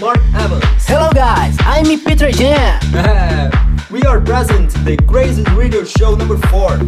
[0.00, 0.64] Mark Evans.
[0.86, 2.80] Hello guys, I'm Peter Jam.
[3.90, 6.78] we are present the Crazy radio show number 4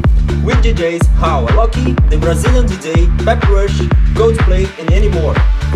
[0.45, 3.77] with DJs How Lucky, the Brazilian DJ, Pep Rash,
[4.15, 5.35] Coldplay and many more.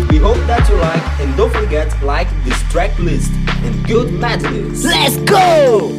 [0.09, 3.31] We hope that you like and don't forget like this track list
[3.63, 4.85] and good medleys.
[4.85, 5.91] Let's go!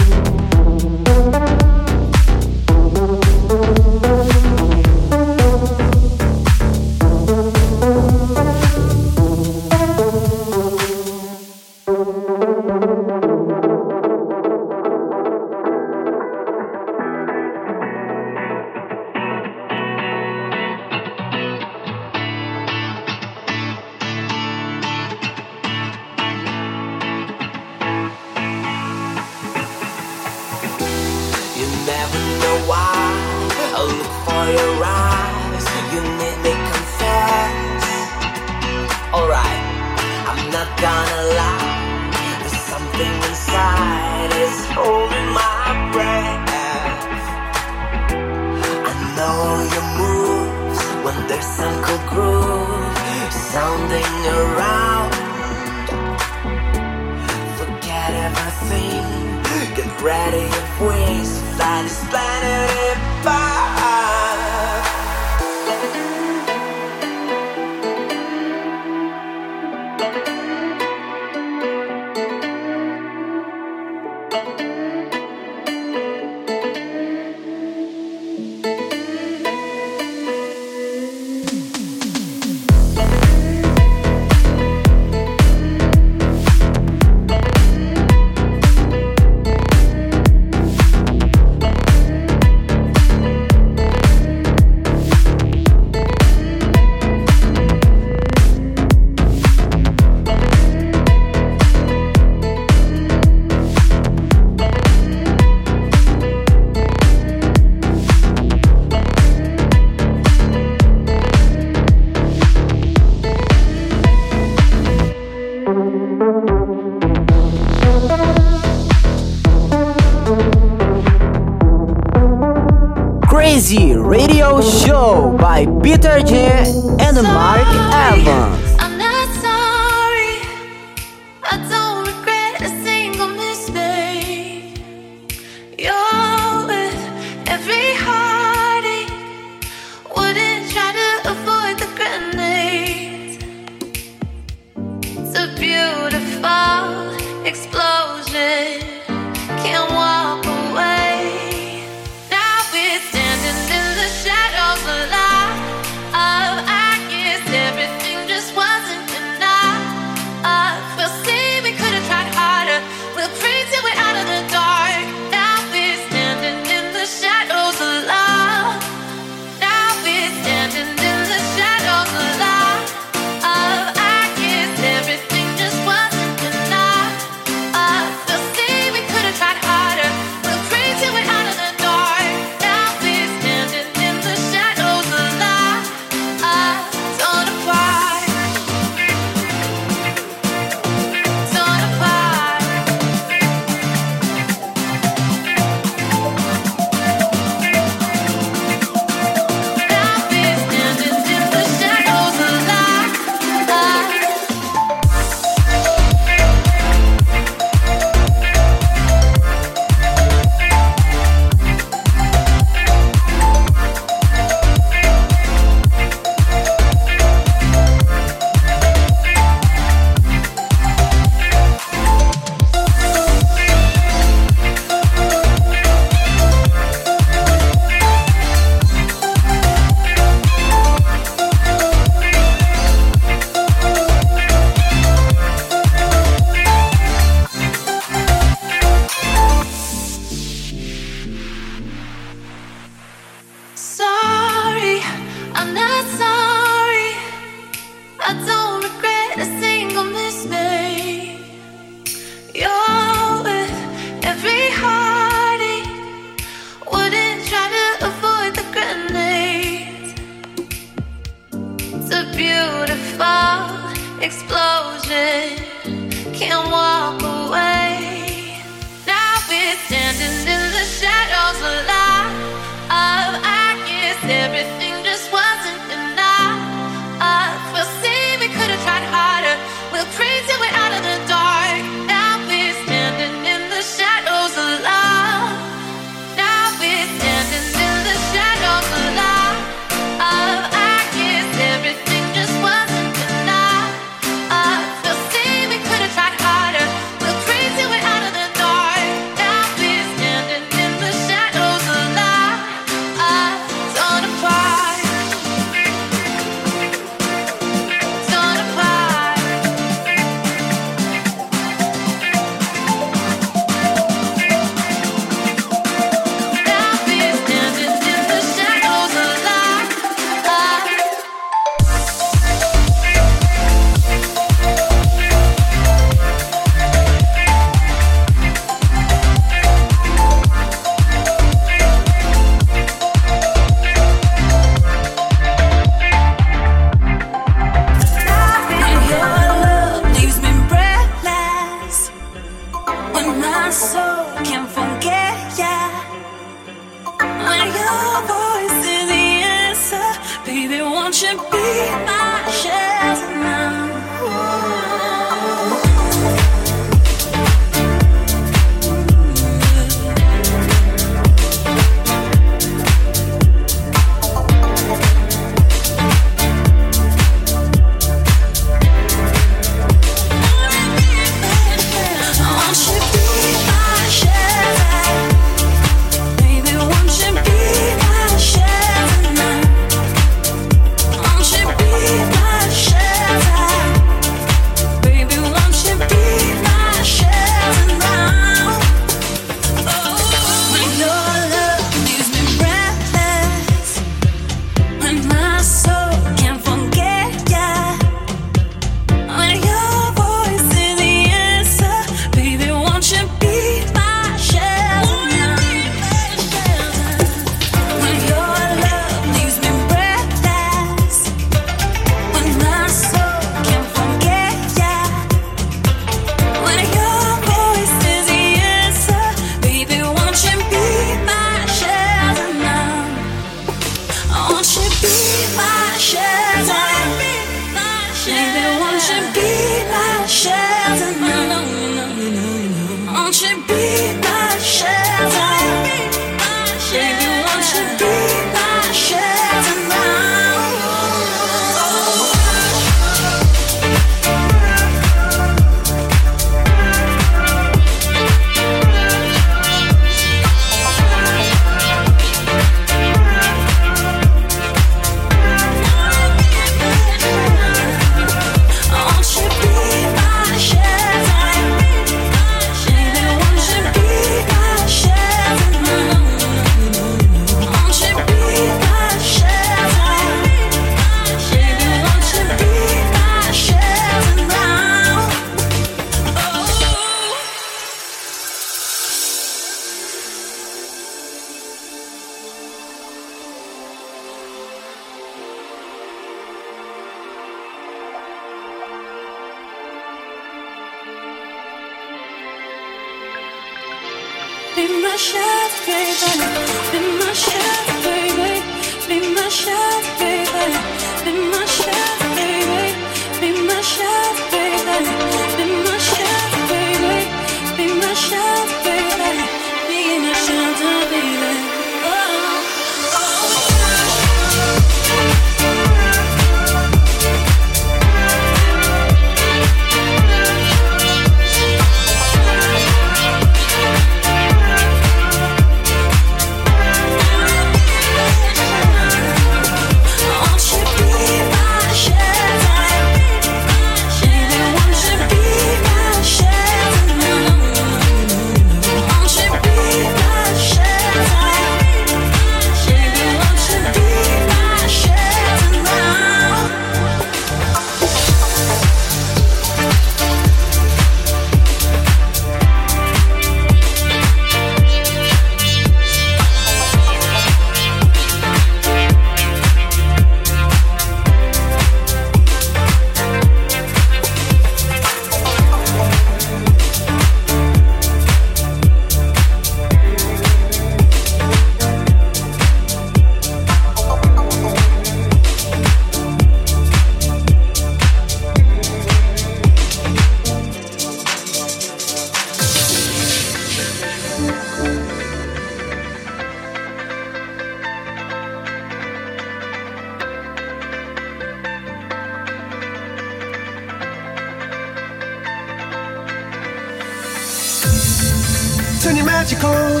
[599.04, 600.00] turn your magic on.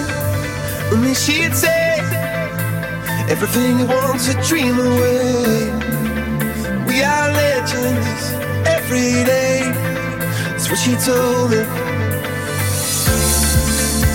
[0.90, 1.98] Only she'd say
[3.28, 5.68] everything you want to dream away.
[6.88, 8.22] We are legends
[8.76, 9.60] every day.
[10.52, 11.60] That's what she told me.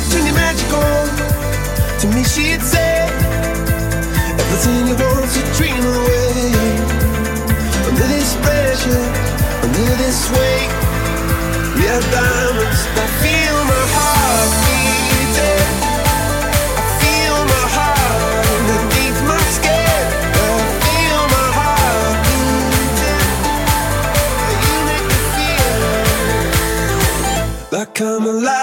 [0.10, 1.08] Turn your magic on.
[2.00, 2.94] To me, she'd say
[4.42, 6.50] everything you want to dream away.
[7.88, 9.06] Under this pressure,
[9.66, 10.72] under this weight,
[11.78, 13.69] we are diamonds that feel.
[28.00, 28.59] come alive.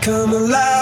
[0.00, 0.77] come alive.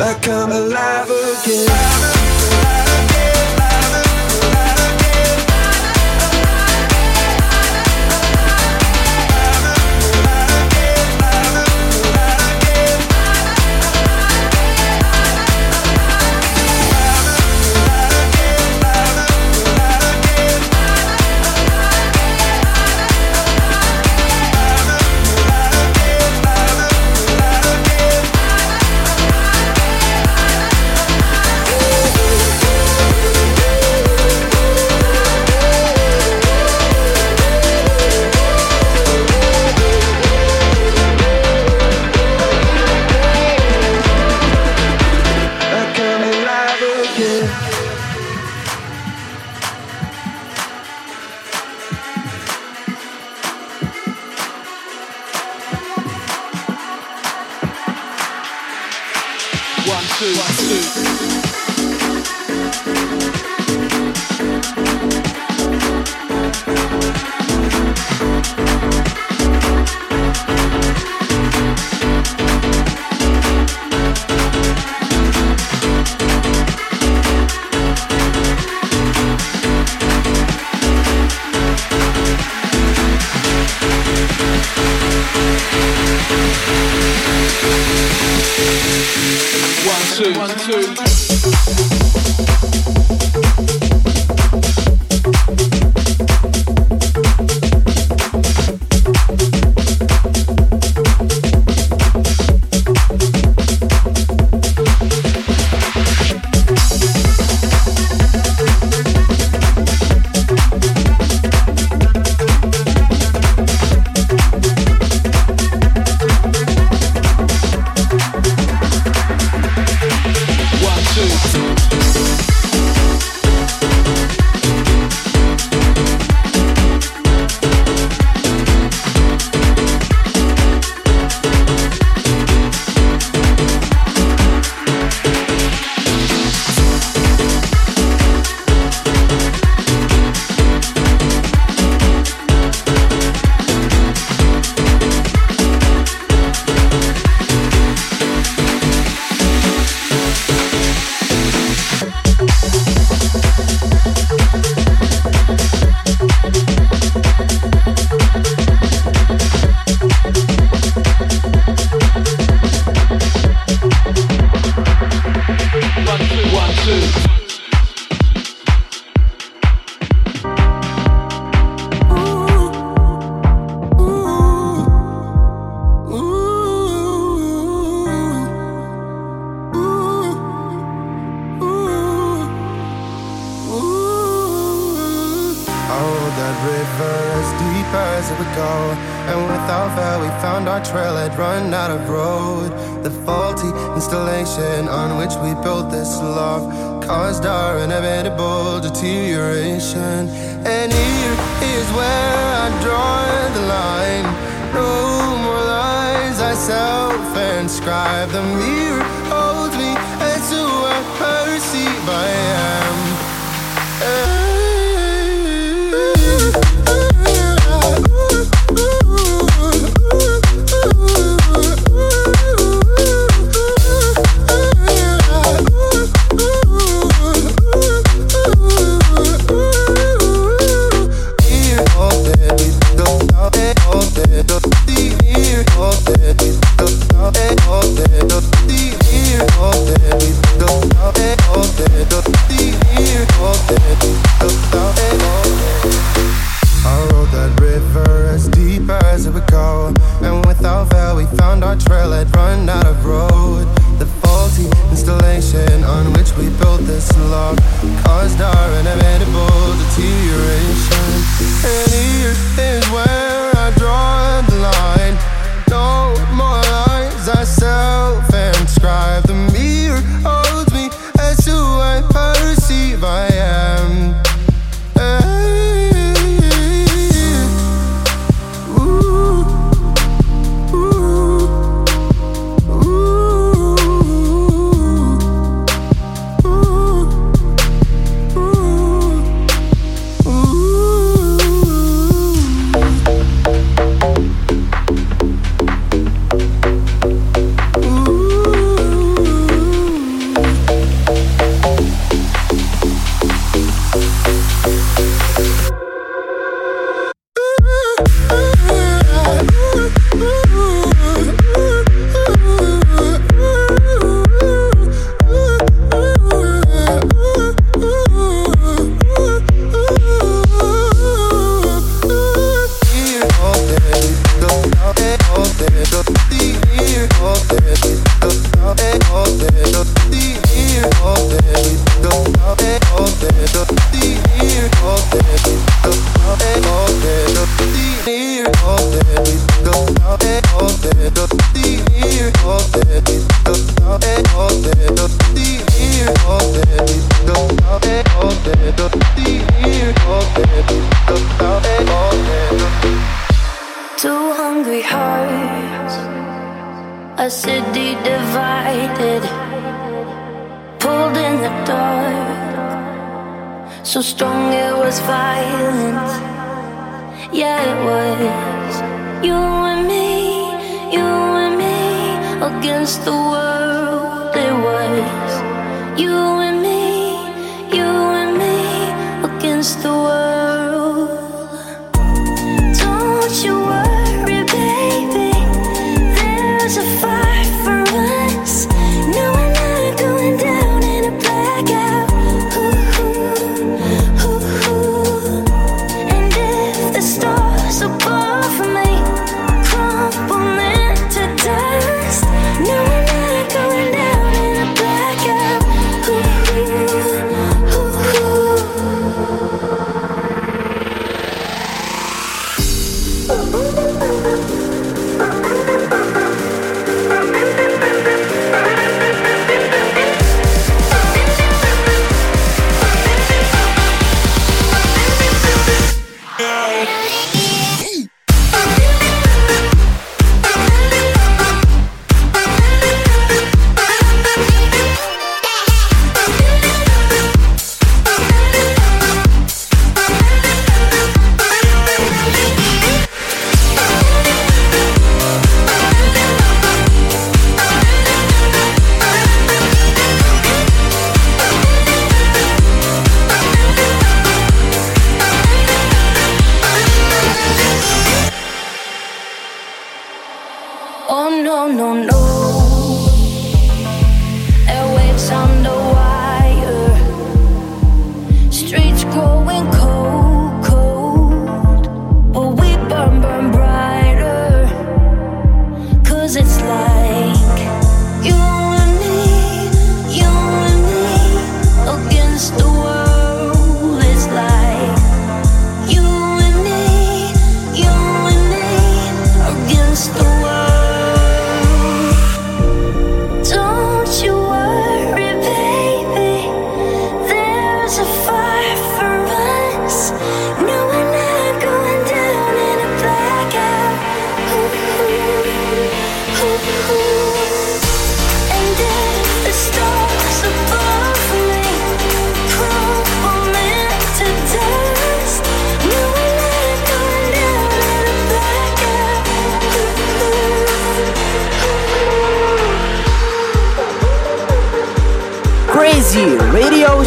[0.00, 1.99] back, I'm alive again.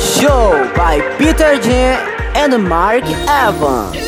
[0.04, 1.96] Show by Peter Jam
[2.36, 4.03] and Mark Evans.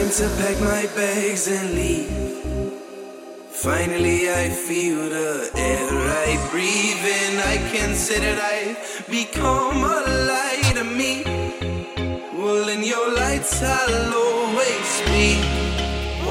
[0.00, 2.08] Time to pack my bags and leave.
[3.50, 5.90] Finally, I feel the air
[6.24, 7.38] I breathe in.
[7.38, 10.00] I can say that I've become a
[10.32, 11.22] light of me.
[12.32, 15.36] Well, in your lights, I'll always be.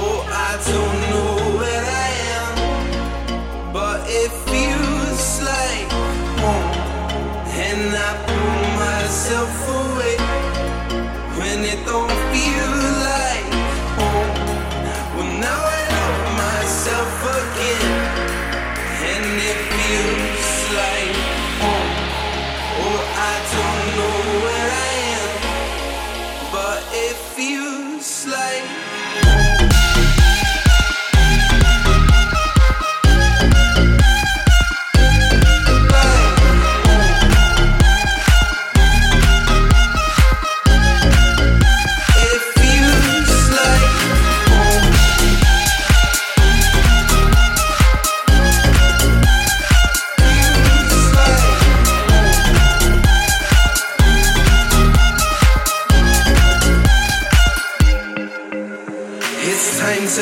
[0.02, 5.92] Oh, I don't know where I am, but it feels like
[6.42, 6.74] home.
[7.70, 9.54] And I pull myself
[9.84, 10.18] away
[11.38, 12.29] when it don't.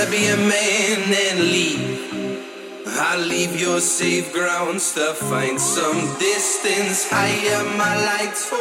[0.10, 2.88] be a man and leave.
[2.88, 7.63] I'll leave your safe grounds to find some distance higher.
[7.78, 8.58] My lights for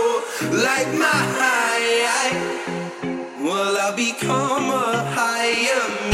[0.51, 1.67] light my high.
[3.41, 6.06] Well, I'll become a higher man.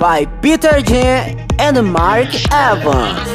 [0.00, 3.29] By Peter Jam and Mark Evans.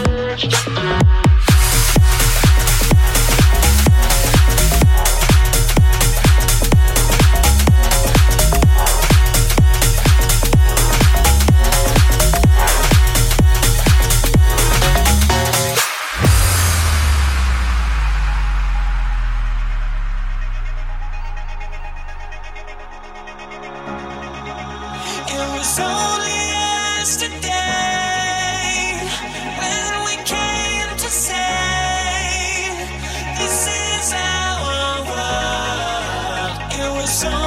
[37.24, 37.45] Way